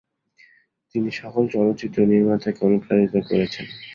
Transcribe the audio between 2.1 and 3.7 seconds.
নির্মাতাকে অনুপ্রাণিত করেছেন।